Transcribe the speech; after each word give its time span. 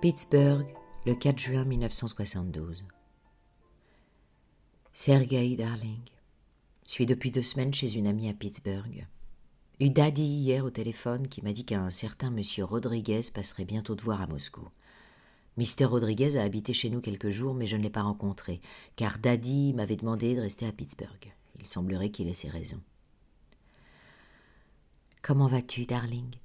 Pittsburgh, 0.00 0.66
le 1.04 1.14
4 1.14 1.38
juin 1.38 1.64
1972. 1.66 2.86
Sergei 4.94 5.56
Darling. 5.56 6.00
Suis 6.86 7.04
depuis 7.04 7.30
deux 7.30 7.42
semaines 7.42 7.74
chez 7.74 7.98
une 7.98 8.06
amie 8.06 8.30
à 8.30 8.32
Pittsburgh. 8.32 9.06
Eu 9.78 9.90
Daddy 9.90 10.22
hier 10.22 10.64
au 10.64 10.70
téléphone 10.70 11.28
qui 11.28 11.42
m'a 11.42 11.52
dit 11.52 11.66
qu'un 11.66 11.90
certain 11.90 12.30
monsieur 12.30 12.64
Rodriguez 12.64 13.20
passerait 13.34 13.66
bientôt 13.66 13.94
te 13.94 14.02
voir 14.02 14.22
à 14.22 14.26
Moscou. 14.26 14.66
Mister 15.58 15.84
Rodriguez 15.84 16.38
a 16.38 16.44
habité 16.44 16.72
chez 16.72 16.88
nous 16.88 17.02
quelques 17.02 17.28
jours, 17.28 17.52
mais 17.52 17.66
je 17.66 17.76
ne 17.76 17.82
l'ai 17.82 17.90
pas 17.90 18.00
rencontré, 18.00 18.62
car 18.96 19.18
Daddy 19.18 19.74
m'avait 19.74 19.96
demandé 19.96 20.34
de 20.34 20.40
rester 20.40 20.66
à 20.66 20.72
Pittsburgh. 20.72 21.34
Il 21.58 21.66
semblerait 21.66 22.10
qu'il 22.10 22.26
ait 22.26 22.32
ses 22.32 22.48
raisons. 22.48 22.80
Comment 25.20 25.46
vas-tu, 25.46 25.84
darling? 25.84 26.36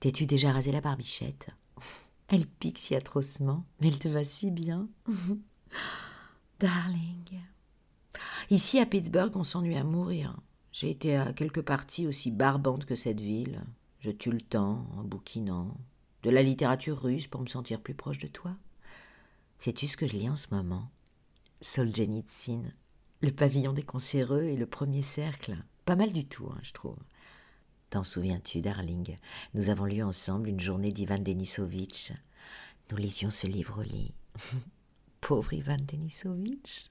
T'es-tu 0.00 0.24
déjà 0.24 0.50
rasé 0.50 0.72
la 0.72 0.80
barbichette? 0.80 1.50
Elle 2.32 2.46
pique 2.46 2.78
si 2.78 2.94
atrocement, 2.94 3.64
mais 3.80 3.88
elle 3.88 3.98
te 3.98 4.06
va 4.06 4.22
si 4.22 4.52
bien. 4.52 4.88
darling. 6.60 7.40
Ici 8.50 8.78
à 8.78 8.86
Pittsburgh, 8.86 9.36
on 9.36 9.42
s'ennuie 9.42 9.76
à 9.76 9.82
mourir. 9.82 10.38
J'ai 10.70 10.90
été 10.90 11.16
à 11.16 11.32
quelques 11.32 11.62
parties 11.62 12.06
aussi 12.06 12.30
barbantes 12.30 12.84
que 12.84 12.94
cette 12.94 13.20
ville. 13.20 13.60
Je 13.98 14.12
tue 14.12 14.30
le 14.30 14.40
temps 14.40 14.86
en 14.96 15.02
bouquinant. 15.02 15.76
De 16.22 16.30
la 16.30 16.42
littérature 16.42 17.02
russe 17.02 17.26
pour 17.26 17.40
me 17.40 17.46
sentir 17.46 17.80
plus 17.80 17.94
proche 17.94 18.18
de 18.18 18.28
toi. 18.28 18.56
Sais-tu 19.58 19.88
ce 19.88 19.96
que 19.96 20.06
je 20.06 20.14
lis 20.14 20.30
en 20.30 20.36
ce 20.36 20.54
moment? 20.54 20.88
Solzhenitsyn, 21.60 22.62
le 23.22 23.32
pavillon 23.32 23.72
des 23.72 23.82
concéreux 23.82 24.44
et 24.44 24.56
le 24.56 24.66
premier 24.66 25.02
cercle. 25.02 25.56
Pas 25.84 25.96
mal 25.96 26.12
du 26.12 26.26
tout, 26.26 26.46
hein, 26.46 26.60
je 26.62 26.72
trouve. 26.72 26.96
T'en 27.90 28.04
souviens-tu, 28.04 28.60
darling? 28.60 29.16
Nous 29.54 29.68
avons 29.68 29.84
lu 29.84 30.00
ensemble 30.04 30.48
une 30.48 30.60
journée 30.60 30.92
d'Ivan 30.92 31.18
Denisovitch. 31.18 32.12
Nous 32.90 32.96
lisions 32.96 33.30
ce 33.30 33.48
livre 33.48 33.80
au 33.80 33.82
lit. 33.82 34.14
Pauvre 35.20 35.52
Ivan 35.52 35.76
Denisovitch. 35.76 36.90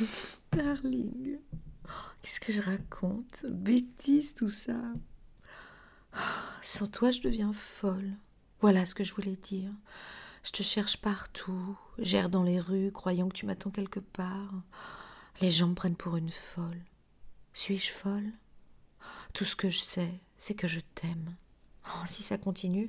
darling. 0.52 1.38
Qu'est-ce 2.22 2.40
que 2.40 2.50
je 2.50 2.62
raconte? 2.62 3.44
Bêtise 3.46 4.32
tout 4.32 4.48
ça. 4.48 4.80
Sans 6.62 6.86
toi, 6.86 7.10
je 7.10 7.20
deviens 7.20 7.52
folle. 7.52 8.12
Voilà 8.60 8.86
ce 8.86 8.94
que 8.94 9.04
je 9.04 9.12
voulais 9.12 9.36
dire. 9.36 9.70
Je 10.44 10.50
te 10.50 10.62
cherche 10.62 10.96
partout, 10.96 11.76
j'erre 11.98 12.30
dans 12.30 12.42
les 12.42 12.60
rues, 12.60 12.90
croyant 12.90 13.28
que 13.28 13.34
tu 13.34 13.44
m'attends 13.44 13.70
quelque 13.70 14.00
part. 14.00 14.62
Les 15.42 15.50
gens 15.50 15.68
me 15.68 15.74
prennent 15.74 15.96
pour 15.96 16.16
une 16.16 16.30
folle. 16.30 16.82
Suis-je 17.52 17.90
folle? 17.90 18.32
Tout 19.34 19.44
ce 19.44 19.56
que 19.56 19.68
je 19.68 19.80
sais, 19.80 20.20
c'est 20.38 20.54
que 20.54 20.68
je 20.68 20.80
t'aime. 20.94 21.36
Oh, 21.86 22.06
si 22.06 22.22
ça 22.22 22.38
continue, 22.38 22.88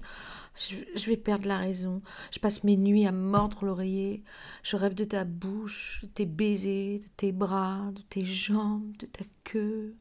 je, 0.55 1.05
vais 1.07 1.17
perdre 1.17 1.47
la 1.47 1.57
raison. 1.57 2.01
Je 2.31 2.39
passe 2.39 2.63
mes 2.63 2.77
nuits 2.77 3.05
à 3.05 3.11
mordre 3.11 3.65
l'oreiller. 3.65 4.23
Je 4.63 4.77
rêve 4.77 4.93
de 4.93 5.03
ta 5.03 5.25
bouche, 5.25 6.01
de 6.03 6.07
tes 6.07 6.25
baisers, 6.25 6.99
de 6.99 7.07
tes 7.17 7.31
bras, 7.33 7.91
de 7.93 8.01
tes 8.03 8.23
jambes, 8.23 8.95
de 8.97 9.05
ta 9.07 9.25
queue. 9.43 9.95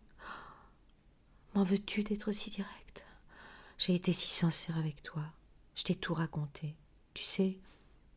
M'en 1.55 1.65
veux-tu 1.65 2.05
d'être 2.05 2.31
si 2.31 2.51
direct? 2.51 3.07
J'ai 3.79 3.95
été 3.95 4.13
si 4.13 4.29
sincère 4.29 4.79
avec 4.79 5.03
toi. 5.03 5.25
Je 5.75 5.83
t'ai 5.83 5.97
tout 5.97 6.15
raconté. 6.15 6.77
Tu 7.15 7.25
sais, 7.25 7.59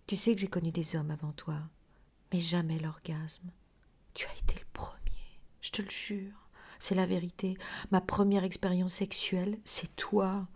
tu 0.05 0.15
sais 0.15 0.35
que 0.35 0.41
j'ai 0.41 0.47
connu 0.47 0.71
des 0.71 0.95
hommes 0.95 1.11
avant 1.11 1.31
toi, 1.31 1.59
mais 2.31 2.39
jamais 2.39 2.77
l'orgasme. 2.77 3.49
Tu 4.13 4.27
as 4.27 4.37
été 4.37 4.55
le 4.59 4.65
premier, 4.73 5.39
je 5.61 5.71
te 5.71 5.81
le 5.81 5.89
jure. 5.89 6.46
C'est 6.79 6.95
la 6.95 7.05
vérité. 7.05 7.57
Ma 7.91 8.01
première 8.01 8.43
expérience 8.43 8.93
sexuelle, 8.93 9.57
c'est 9.63 9.95
toi. 9.95 10.47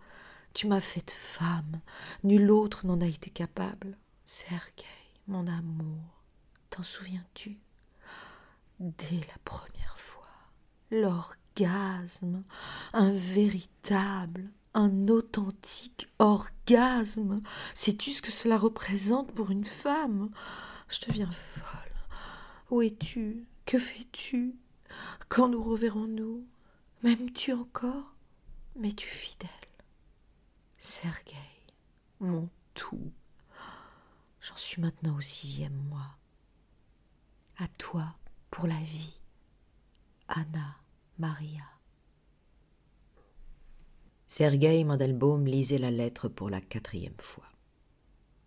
Tu 0.54 0.66
m'as 0.66 0.80
faite 0.80 1.10
femme. 1.10 1.80
Nul 2.24 2.50
autre 2.50 2.86
n'en 2.86 3.00
a 3.00 3.06
été 3.06 3.30
capable. 3.30 3.96
Sergueï, 4.26 4.84
mon 5.26 5.46
amour, 5.46 6.22
t'en 6.70 6.82
souviens-tu? 6.82 7.58
Dès 8.80 9.20
la 9.28 9.38
première 9.44 9.96
fois, 9.96 10.28
l'orgasme, 10.90 12.44
un 12.92 13.12
véritable, 13.12 14.50
un 14.74 15.08
authentique 15.08 16.08
orgasme. 16.18 17.42
Sais-tu 17.74 18.10
ce 18.10 18.22
que 18.22 18.32
cela 18.32 18.58
représente 18.58 19.32
pour 19.32 19.50
une 19.50 19.64
femme? 19.64 20.30
Je 20.88 21.06
deviens 21.06 21.30
folle. 21.30 21.78
Où 22.70 22.82
es-tu? 22.82 23.46
Que 23.64 23.78
fais-tu? 23.78 24.56
Quand 25.28 25.48
nous 25.48 25.62
reverrons-nous 25.62 26.46
M'aimes-tu 27.02 27.52
encore 27.52 28.14
M'es-tu 28.76 29.08
fidèle 29.08 29.50
Sergueï, 30.78 31.36
mon 32.20 32.48
tout. 32.74 33.12
J'en 34.40 34.56
suis 34.56 34.80
maintenant 34.80 35.16
au 35.16 35.20
sixième 35.20 35.76
mois. 35.88 36.16
À 37.58 37.68
toi 37.78 38.14
pour 38.50 38.66
la 38.66 38.80
vie. 38.80 39.14
Anna 40.28 40.76
Maria. 41.18 41.62
Sergueï 44.26 44.84
Mandelbaum 44.84 45.46
lisait 45.46 45.78
la 45.78 45.90
lettre 45.90 46.28
pour 46.28 46.50
la 46.50 46.60
quatrième 46.60 47.18
fois. 47.18 47.46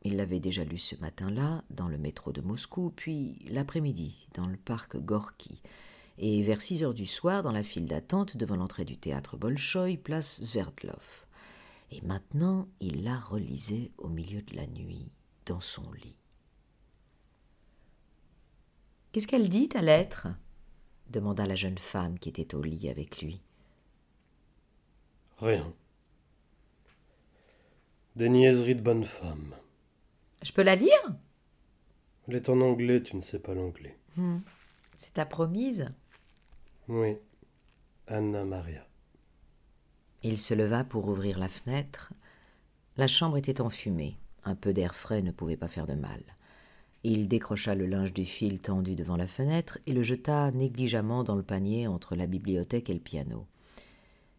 Il 0.03 0.17
l'avait 0.17 0.39
déjà 0.39 0.63
lue 0.63 0.77
ce 0.77 0.95
matin-là, 0.97 1.63
dans 1.69 1.87
le 1.87 1.97
métro 1.97 2.31
de 2.31 2.41
Moscou, 2.41 2.91
puis 2.95 3.39
l'après-midi, 3.47 4.27
dans 4.35 4.47
le 4.47 4.57
parc 4.57 4.97
Gorky, 4.97 5.61
et 6.17 6.41
vers 6.43 6.61
six 6.61 6.83
heures 6.83 6.93
du 6.93 7.05
soir, 7.05 7.43
dans 7.43 7.51
la 7.51 7.63
file 7.63 7.87
d'attente 7.87 8.37
devant 8.37 8.55
l'entrée 8.55 8.85
du 8.85 8.97
théâtre 8.97 9.37
Bolchoï, 9.37 9.97
place 9.97 10.43
Sverdlov 10.43 11.25
et 11.91 12.01
maintenant 12.01 12.67
il 12.79 13.03
la 13.03 13.17
relisait 13.17 13.91
au 13.97 14.09
milieu 14.09 14.41
de 14.41 14.55
la 14.55 14.67
nuit, 14.67 15.11
dans 15.45 15.61
son 15.61 15.91
lit. 15.93 16.17
Qu'est-ce 19.11 19.27
qu'elle 19.27 19.49
dit, 19.49 19.69
ta 19.69 19.81
lettre? 19.81 20.27
demanda 21.09 21.45
la 21.45 21.55
jeune 21.55 21.77
femme 21.77 22.17
qui 22.17 22.29
était 22.29 22.55
au 22.55 22.63
lit 22.63 22.89
avec 22.89 23.21
lui. 23.21 23.41
Rien. 25.37 25.73
Des 28.15 28.27
niaiseries 28.27 28.75
de 28.75 28.81
bonne 28.81 29.05
femme. 29.05 29.55
Je 30.41 30.51
peux 30.51 30.63
la 30.63 30.75
lire? 30.75 31.15
Elle 32.27 32.35
est 32.35 32.49
en 32.49 32.59
anglais, 32.59 33.03
tu 33.03 33.15
ne 33.15 33.21
sais 33.21 33.39
pas 33.39 33.53
l'anglais. 33.53 33.97
Hmm. 34.17 34.39
C'est 34.95 35.13
ta 35.13 35.25
promise? 35.25 35.93
Oui. 36.87 37.17
Anna 38.07 38.45
Maria. 38.45 38.85
Il 40.21 40.37
se 40.37 40.53
leva 40.53 40.83
pour 40.83 41.07
ouvrir 41.07 41.39
la 41.39 41.47
fenêtre. 41.47 42.13
La 42.97 43.07
chambre 43.07 43.37
était 43.37 43.59
enfumée. 43.59 44.19
Un 44.43 44.55
peu 44.55 44.71
d'air 44.71 44.93
frais 44.93 45.23
ne 45.23 45.31
pouvait 45.31 45.57
pas 45.57 45.67
faire 45.67 45.87
de 45.87 45.95
mal. 45.95 46.21
Il 47.03 47.27
décrocha 47.27 47.73
le 47.73 47.87
linge 47.87 48.13
du 48.13 48.25
fil 48.25 48.59
tendu 48.59 48.95
devant 48.95 49.17
la 49.17 49.25
fenêtre 49.25 49.79
et 49.87 49.93
le 49.93 50.03
jeta 50.03 50.51
négligemment 50.51 51.23
dans 51.23 51.35
le 51.35 51.43
panier 51.43 51.87
entre 51.87 52.15
la 52.15 52.27
bibliothèque 52.27 52.91
et 52.91 52.93
le 52.93 52.99
piano. 52.99 53.47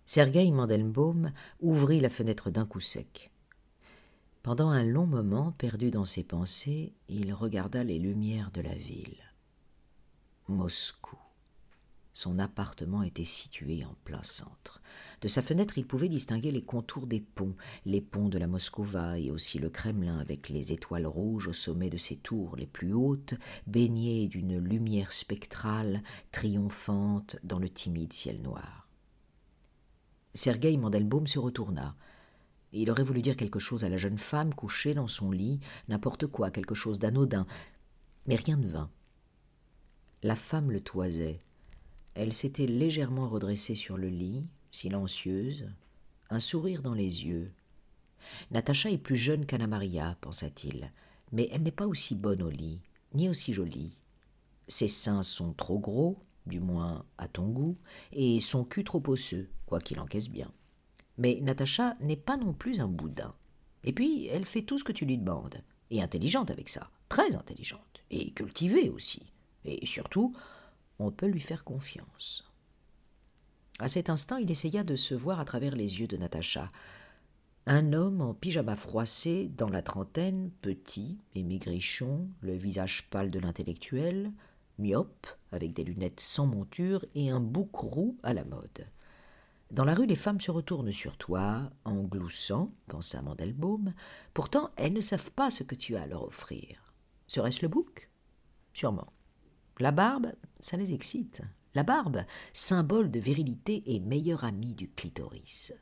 Sergueï 0.04 0.52
Mandelbaum 0.52 1.32
ouvrit 1.60 2.00
la 2.00 2.08
fenêtre 2.08 2.50
d'un 2.50 2.64
coup 2.64 2.80
sec. 2.80 3.32
Pendant 4.44 4.68
un 4.68 4.84
long 4.84 5.06
moment, 5.06 5.50
perdu 5.50 5.90
dans 5.90 6.04
ses 6.04 6.22
pensées, 6.22 6.92
il 7.08 7.34
regarda 7.34 7.82
les 7.82 7.98
lumières 7.98 8.52
de 8.52 8.60
la 8.60 8.74
ville. 8.74 9.18
Moscou. 10.46 11.18
Son 12.16 12.38
appartement 12.38 13.03
était 13.03 13.27
situé 13.27 13.84
en 13.84 13.94
plein 14.04 14.22
centre. 14.22 14.81
De 15.21 15.28
sa 15.28 15.43
fenêtre, 15.43 15.77
il 15.77 15.87
pouvait 15.87 16.09
distinguer 16.09 16.50
les 16.50 16.65
contours 16.65 17.06
des 17.06 17.21
ponts, 17.21 17.54
les 17.84 18.00
ponts 18.00 18.31
de 18.31 18.38
la 18.38 18.47
Moscova 18.47 19.19
et 19.19 19.31
aussi 19.31 19.59
le 19.59 19.69
Kremlin 19.69 20.19
avec 20.19 20.49
les 20.49 20.72
étoiles 20.72 21.06
rouges 21.06 21.49
au 21.49 21.53
sommet 21.53 21.91
de 21.91 21.99
ses 21.99 22.16
tours 22.16 22.56
les 22.56 22.66
plus 22.66 22.94
hautes, 22.94 23.34
baignées 23.66 24.28
d'une 24.28 24.56
lumière 24.56 25.12
spectrale, 25.12 26.03
triomphante 26.32 27.37
dans 27.44 27.59
le 27.59 27.69
timide 27.69 28.15
ciel 28.15 28.41
noir. 28.41 28.88
Sergueï 30.33 30.78
Mandelbaum 30.78 31.27
se 31.27 31.39
retourna. 31.39 31.97
Il 32.72 32.91
aurait 32.91 33.04
voulu 33.04 33.21
dire 33.21 33.36
quelque 33.36 33.59
chose 33.59 33.84
à 33.84 33.91
la 33.91 33.98
jeune 33.98 34.16
femme 34.16 34.54
couchée 34.54 34.95
dans 34.95 35.07
son 35.07 35.33
lit, 35.33 35.60
n'importe 35.89 36.28
quoi, 36.28 36.51
quelque 36.51 36.74
chose 36.74 36.98
d'anodin, 36.98 37.47
mais 38.27 38.36
rien 38.36 38.57
ne 38.57 38.69
vint. 38.69 38.91
La 40.22 40.34
femme 40.34 40.71
le 40.71 40.80
toisait, 40.80 41.42
elle 42.16 42.33
s'était 42.33 42.66
légèrement 42.66 43.28
redressée 43.28 43.74
sur 43.74 43.98
le 43.98 44.09
lit, 44.09 44.47
silencieuse, 44.71 45.68
un 46.30 46.41
sourire 46.41 46.83
dans 46.83 46.95
les 46.95 47.27
yeux. 47.27 47.53
Natacha 48.51 48.91
est 48.91 48.98
plus 48.98 49.16
jeune 49.16 49.45
qu'Anna 49.45 49.66
Maria, 49.66 50.16
pensa-t-il, 50.22 50.92
mais 51.30 51.48
elle 51.53 51.63
n'est 51.63 51.71
pas 51.71 51.86
aussi 51.86 52.15
bonne 52.15 52.42
au 52.42 52.51
lit, 52.51 52.80
ni 53.15 53.28
aussi 53.28 53.53
jolie. 53.53 53.98
Ses 54.66 54.89
seins 54.89 55.22
sont 55.22 55.53
trop 55.53 55.78
gros, 55.78 56.18
du 56.47 56.59
moins 56.59 57.04
à 57.18 57.28
ton 57.28 57.51
goût, 57.51 57.77
et 58.13 58.41
son 58.41 58.65
cul 58.65 58.83
trop 58.83 59.03
osseux, 59.07 59.51
quoiqu'il 59.66 60.01
encaisse 60.01 60.30
bien. 60.30 60.51
Mais 61.19 61.39
Natacha 61.42 61.97
n'est 62.01 62.16
pas 62.16 62.39
non 62.39 62.54
plus 62.54 62.80
un 62.80 62.89
boudin. 62.89 63.34
Et 63.84 63.92
puis, 63.92 64.27
elle 64.27 64.47
fait 64.47 64.62
tout 64.62 64.78
ce 64.78 64.84
que 64.84 64.92
tu 64.92 65.04
lui 65.04 65.19
demandes, 65.19 65.62
et 65.91 66.03
intelligente 66.03 66.51
avec 66.51 66.71
ça, 66.71 66.91
très 67.09 67.36
intelligente, 67.36 68.03
et 68.10 68.33
cultivée 68.33 68.89
aussi, 68.89 69.22
et 69.65 69.84
surtout, 69.84 70.33
on 70.98 71.10
peut 71.10 71.27
lui 71.27 71.41
faire 71.41 71.65
confiance. 71.65 72.51
À 73.78 73.89
cet 73.89 74.09
instant, 74.09 74.39
il 74.39 74.51
essaya 74.51 74.84
de 74.84 74.97
se 74.97 75.15
voir 75.15 75.39
à 75.39 75.45
travers 75.45 75.77
les 75.77 76.01
yeux 76.01 76.07
de 76.07 76.16
Natacha. 76.16 76.71
Un 77.66 77.93
homme 77.93 78.21
en 78.21 78.33
pyjama 78.33 78.77
froissé, 78.77 79.51
dans 79.57 79.69
la 79.69 79.83
trentaine, 79.83 80.51
petit 80.63 81.19
et 81.34 81.43
maigrichon, 81.43 82.28
le 82.41 82.54
visage 82.54 83.10
pâle 83.10 83.31
de 83.31 83.39
l'intellectuel, 83.39 84.33
myope, 84.78 85.27
avec 85.53 85.75
des 85.75 85.84
lunettes 85.84 86.21
sans 86.21 86.47
monture 86.47 87.04
et 87.15 87.28
un 87.28 87.41
bouc 87.41 87.75
roux 87.75 88.19
à 88.22 88.34
la 88.34 88.45
mode. 88.45 88.87
Dans 89.72 89.84
la 89.84 89.95
rue, 89.95 90.07
les 90.07 90.16
femmes 90.16 90.41
se 90.41 90.53
retournent 90.53 90.93
sur 90.93 91.16
toi, 91.16 91.71
en 91.84 92.04
gloussant, 92.04 92.72
pensa 92.87 93.21
Mandelbaum. 93.21 93.95
Pourtant, 94.33 94.71
elles 94.77 94.93
ne 94.93 95.01
savent 95.01 95.33
pas 95.33 95.51
ce 95.51 95.65
que 95.65 95.75
tu 95.75 95.97
as 95.97 96.03
à 96.03 96.07
leur 96.07 96.22
offrir. 96.22 96.95
Serait-ce 97.27 97.63
le 97.63 97.69
bouc? 97.69 98.09
Sûrement. 98.72 99.13
La 99.78 99.92
barbe, 99.92 100.32
ça 100.60 100.76
les 100.76 100.92
excite. 100.92 101.42
La 101.74 101.82
barbe, 101.82 102.24
symbole 102.52 103.10
de 103.10 103.20
virilité 103.20 103.82
et 103.86 104.00
meilleur 104.00 104.44
ami 104.44 104.74
du 104.74 104.88
clitoris. 104.88 105.74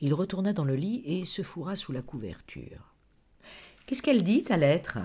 Il 0.00 0.14
retourna 0.14 0.52
dans 0.52 0.64
le 0.64 0.74
lit 0.74 1.02
et 1.04 1.24
se 1.24 1.42
fourra 1.42 1.76
sous 1.76 1.92
la 1.92 2.02
couverture. 2.02 2.94
Qu'est-ce 3.86 4.02
qu'elle 4.02 4.24
dit, 4.24 4.42
ta 4.44 4.56
lettre? 4.56 4.98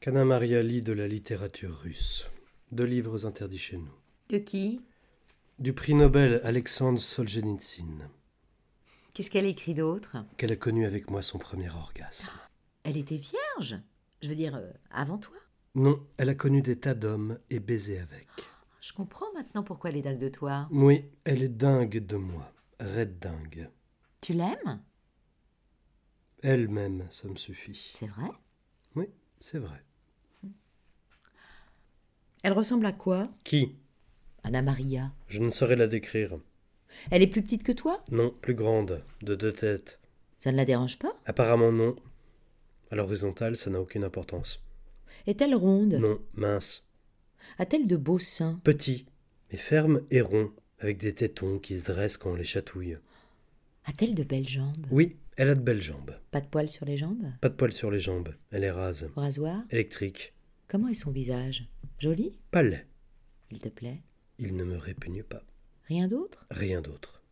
Cana 0.00 0.24
Maria 0.24 0.62
lit 0.62 0.82
de 0.82 0.92
la 0.92 1.08
littérature 1.08 1.76
russe. 1.76 2.30
Deux 2.70 2.84
livres 2.84 3.26
interdits 3.26 3.58
chez 3.58 3.78
nous. 3.78 3.94
De 4.28 4.38
qui? 4.38 4.82
Du 5.58 5.72
prix 5.72 5.94
Nobel 5.94 6.40
Alexandre 6.44 7.00
Solzhenitsyn, 7.00 8.08
Qu'est-ce 9.18 9.32
qu'elle 9.32 9.46
écrit 9.46 9.74
d'autre? 9.74 10.16
Qu'elle 10.36 10.52
a 10.52 10.56
connu 10.56 10.86
avec 10.86 11.10
moi 11.10 11.22
son 11.22 11.38
premier 11.38 11.68
orgasme. 11.70 12.30
Elle 12.84 12.96
était 12.96 13.16
vierge? 13.16 13.74
Je 14.22 14.28
veux 14.28 14.36
dire, 14.36 14.54
euh, 14.54 14.70
avant 14.92 15.18
toi? 15.18 15.34
Non, 15.74 16.06
elle 16.18 16.28
a 16.28 16.36
connu 16.36 16.62
des 16.62 16.78
tas 16.78 16.94
d'hommes 16.94 17.36
et 17.50 17.58
baisé 17.58 17.98
avec. 17.98 18.28
Je 18.80 18.92
comprends 18.92 19.26
maintenant 19.34 19.64
pourquoi 19.64 19.90
elle 19.90 19.96
est 19.96 20.02
dingue 20.02 20.20
de 20.20 20.28
toi. 20.28 20.68
Oui, 20.70 21.04
elle 21.24 21.42
est 21.42 21.48
dingue 21.48 21.98
de 21.98 22.14
moi. 22.14 22.52
Raide 22.78 23.18
dingue. 23.18 23.68
Tu 24.22 24.34
l'aimes? 24.34 24.84
Elle-même, 26.44 27.08
ça 27.10 27.26
me 27.26 27.34
suffit. 27.34 27.74
C'est 27.74 28.06
vrai? 28.06 28.30
Oui, 28.94 29.06
c'est 29.40 29.58
vrai. 29.58 29.82
Elle 32.44 32.52
ressemble 32.52 32.86
à 32.86 32.92
quoi? 32.92 33.28
Qui? 33.42 33.80
Anna 34.44 34.62
Maria. 34.62 35.12
Je 35.26 35.40
ne 35.40 35.48
saurais 35.48 35.74
la 35.74 35.88
décrire. 35.88 36.38
Elle 37.10 37.22
est 37.22 37.26
plus 37.26 37.42
petite 37.42 37.62
que 37.62 37.72
toi? 37.72 38.02
Non, 38.10 38.32
plus 38.40 38.54
grande, 38.54 39.02
de 39.22 39.34
deux 39.34 39.52
têtes. 39.52 39.98
Ça 40.38 40.52
ne 40.52 40.56
la 40.56 40.64
dérange 40.64 40.98
pas? 40.98 41.12
Apparemment 41.26 41.72
non. 41.72 41.96
À 42.90 42.96
l'horizontale, 42.96 43.56
ça 43.56 43.70
n'a 43.70 43.80
aucune 43.80 44.04
importance. 44.04 44.62
Est-elle 45.26 45.54
ronde? 45.54 45.94
Non, 45.94 46.20
mince. 46.34 46.86
A-t-elle 47.58 47.86
de 47.86 47.96
beaux 47.96 48.18
seins? 48.18 48.60
Petit, 48.64 49.06
mais 49.50 49.58
ferme 49.58 50.02
et 50.10 50.20
rond, 50.20 50.52
avec 50.78 50.98
des 50.98 51.14
tétons 51.14 51.58
qui 51.58 51.78
se 51.78 51.92
dressent 51.92 52.16
quand 52.16 52.32
on 52.32 52.36
les 52.36 52.44
chatouille. 52.44 52.98
A-t-elle 53.84 54.14
de 54.14 54.22
belles 54.22 54.48
jambes? 54.48 54.86
Oui, 54.90 55.16
elle 55.36 55.48
a 55.48 55.54
de 55.54 55.60
belles 55.60 55.82
jambes. 55.82 56.16
Pas 56.30 56.40
de 56.40 56.46
poils 56.46 56.68
sur 56.68 56.84
les 56.84 56.96
jambes? 56.96 57.32
Pas 57.40 57.48
de 57.48 57.54
poils 57.54 57.72
sur 57.72 57.90
les 57.90 58.00
jambes. 58.00 58.34
Elle 58.50 58.64
est 58.64 58.70
rase. 58.70 59.08
Rasoir? 59.16 59.62
Électrique. 59.70 60.34
Comment 60.66 60.88
est 60.88 60.94
son 60.94 61.10
visage? 61.10 61.68
Joli? 61.98 62.38
Laid. 62.52 62.86
Il 63.50 63.60
te 63.60 63.68
plaît? 63.68 64.02
Il 64.38 64.56
ne 64.56 64.64
me 64.64 64.76
répugne 64.76 65.22
pas. 65.22 65.42
Rien 65.88 66.06
d'autre? 66.06 66.44
Rien 66.50 66.82
d'autre. 66.82 67.22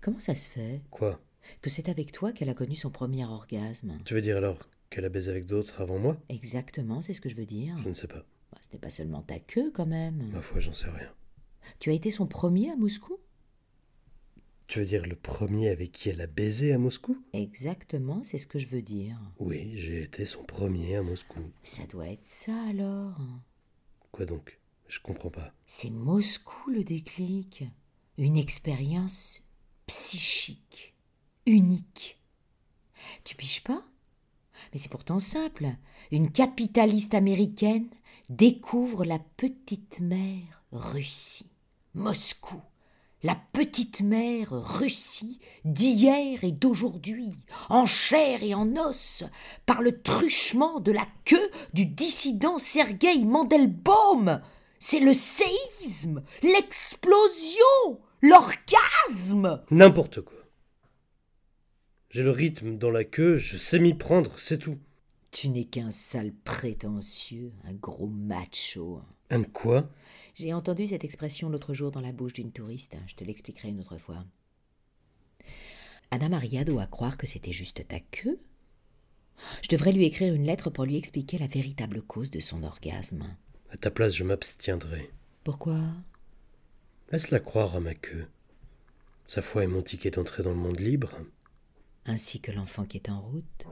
Comment 0.00 0.20
ça 0.20 0.34
se 0.34 0.50
fait? 0.50 0.82
Quoi? 0.90 1.20
Que 1.62 1.70
c'est 1.70 1.88
avec 1.88 2.12
toi 2.12 2.32
qu'elle 2.32 2.50
a 2.50 2.54
connu 2.54 2.74
son 2.76 2.90
premier 2.90 3.24
orgasme 3.24 3.96
Tu 4.04 4.12
veux 4.14 4.20
dire 4.20 4.36
alors 4.36 4.58
qu'elle 4.90 5.06
a 5.06 5.08
baisé 5.08 5.30
avec 5.30 5.46
d'autres 5.46 5.80
avant 5.80 5.98
moi? 5.98 6.20
Exactement, 6.28 7.00
c'est 7.00 7.14
ce 7.14 7.20
que 7.20 7.28
je 7.30 7.36
veux 7.36 7.46
dire. 7.46 7.78
Je 7.82 7.88
ne 7.88 7.94
sais 7.94 8.06
pas. 8.08 8.24
Bah, 8.52 8.58
Ce 8.60 8.68
n'est 8.72 8.78
pas 8.78 8.90
seulement 8.90 9.22
ta 9.22 9.38
queue 9.38 9.70
quand 9.72 9.86
même. 9.86 10.30
Ma 10.32 10.42
foi, 10.42 10.60
j'en 10.60 10.72
sais 10.74 10.90
rien. 10.90 11.10
Tu 11.78 11.90
as 11.90 11.94
été 11.94 12.10
son 12.10 12.26
premier 12.26 12.70
à 12.70 12.76
Moscou? 12.76 13.18
Tu 14.66 14.78
veux 14.80 14.84
dire 14.84 15.06
le 15.06 15.16
premier 15.16 15.70
avec 15.70 15.92
qui 15.92 16.10
elle 16.10 16.20
a 16.20 16.26
baisé 16.26 16.72
à 16.72 16.78
Moscou? 16.78 17.16
Exactement, 17.32 18.22
c'est 18.22 18.38
ce 18.38 18.46
que 18.46 18.58
je 18.58 18.66
veux 18.66 18.82
dire. 18.82 19.18
Oui, 19.38 19.70
j'ai 19.74 20.02
été 20.02 20.24
son 20.26 20.44
premier 20.44 20.96
à 20.96 21.02
Moscou. 21.02 21.40
Ça 21.64 21.86
doit 21.86 22.08
être 22.08 22.22
ça 22.24 22.52
alors. 22.68 23.18
Quoi 24.12 24.26
donc? 24.26 24.59
Je 24.90 24.98
comprends 24.98 25.30
pas. 25.30 25.52
C'est 25.66 25.90
Moscou 25.90 26.68
le 26.68 26.82
déclic. 26.82 27.62
Une 28.18 28.36
expérience 28.36 29.44
psychique, 29.86 30.96
unique. 31.46 32.18
Tu 33.22 33.36
piges 33.36 33.62
pas? 33.62 33.84
Mais 34.72 34.80
c'est 34.80 34.90
pourtant 34.90 35.20
simple. 35.20 35.68
Une 36.10 36.32
capitaliste 36.32 37.14
américaine 37.14 37.88
découvre 38.30 39.04
la 39.04 39.20
petite 39.36 40.00
mer 40.00 40.64
Russie. 40.72 41.52
Moscou. 41.94 42.60
La 43.22 43.36
petite 43.52 44.00
mère 44.00 44.48
Russie 44.50 45.38
d'hier 45.64 46.42
et 46.42 46.52
d'aujourd'hui, 46.52 47.36
en 47.68 47.86
chair 47.86 48.42
et 48.42 48.54
en 48.54 48.76
os, 48.76 49.22
par 49.66 49.82
le 49.82 50.02
truchement 50.02 50.80
de 50.80 50.90
la 50.90 51.06
queue 51.24 51.50
du 51.74 51.86
dissident 51.86 52.58
Sergueï 52.58 53.24
Mandelbaum. 53.24 54.40
C'est 54.82 55.00
le 55.00 55.12
séisme, 55.12 56.24
l'explosion, 56.42 58.00
l'orgasme. 58.22 59.62
N'importe 59.70 60.22
quoi. 60.22 60.38
J'ai 62.08 62.22
le 62.22 62.30
rythme 62.30 62.78
dans 62.78 62.90
la 62.90 63.04
queue, 63.04 63.36
je 63.36 63.58
sais 63.58 63.78
m'y 63.78 63.92
prendre, 63.92 64.40
c'est 64.40 64.56
tout. 64.56 64.78
Tu 65.32 65.50
n'es 65.50 65.66
qu'un 65.66 65.90
sale 65.90 66.32
prétentieux, 66.32 67.52
un 67.64 67.74
gros 67.74 68.08
macho. 68.08 69.02
Un 69.28 69.44
quoi? 69.44 69.90
J'ai 70.34 70.54
entendu 70.54 70.86
cette 70.86 71.04
expression 71.04 71.50
l'autre 71.50 71.74
jour 71.74 71.90
dans 71.90 72.00
la 72.00 72.12
bouche 72.12 72.32
d'une 72.32 72.50
touriste, 72.50 72.96
je 73.06 73.14
te 73.14 73.22
l'expliquerai 73.22 73.68
une 73.68 73.80
autre 73.80 73.98
fois. 73.98 74.24
Anna 76.10 76.30
Maria 76.30 76.64
doit 76.64 76.86
croire 76.86 77.18
que 77.18 77.26
c'était 77.26 77.52
juste 77.52 77.86
ta 77.86 78.00
queue? 78.00 78.40
Je 79.62 79.68
devrais 79.68 79.92
lui 79.92 80.06
écrire 80.06 80.34
une 80.34 80.46
lettre 80.46 80.70
pour 80.70 80.86
lui 80.86 80.96
expliquer 80.96 81.36
la 81.36 81.46
véritable 81.46 82.00
cause 82.00 82.30
de 82.30 82.40
son 82.40 82.62
orgasme. 82.62 83.36
À 83.72 83.76
ta 83.76 83.90
place, 83.90 84.16
je 84.16 84.24
m'abstiendrai. 84.24 85.10
Pourquoi? 85.44 85.78
Laisse-la 87.12 87.38
croire 87.38 87.76
à 87.76 87.80
ma 87.80 87.94
queue. 87.94 88.26
Sa 89.28 89.42
foi 89.42 89.62
est 89.62 89.68
mon 89.68 89.82
ticket 89.82 90.10
d'entrée 90.10 90.42
dans 90.42 90.50
le 90.50 90.56
monde 90.56 90.80
libre. 90.80 91.12
Ainsi 92.04 92.40
que 92.40 92.50
l'enfant 92.50 92.84
qui 92.84 92.96
est 92.96 93.08
en 93.08 93.20
route. 93.20 93.66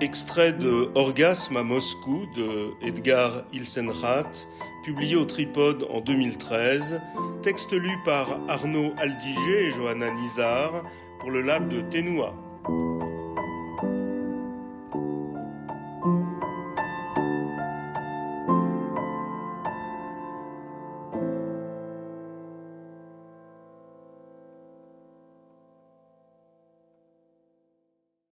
Extrait 0.00 0.54
de 0.54 0.90
Orgasme 0.96 1.56
à 1.56 1.62
Moscou 1.62 2.26
de 2.34 2.70
Edgar 2.84 3.44
Ilsenrath, 3.52 4.48
publié 4.84 5.14
au 5.14 5.24
Tripode 5.24 5.84
en 5.88 6.00
2013, 6.00 7.00
texte 7.42 7.72
lu 7.72 7.92
par 8.04 8.40
Arnaud 8.48 8.92
Aldiger 8.96 9.68
et 9.68 9.70
Johanna 9.70 10.10
Nizar 10.14 10.82
pour 11.20 11.30
le 11.30 11.42
lab 11.42 11.68
de 11.68 11.80
Ténoua. 11.82 12.34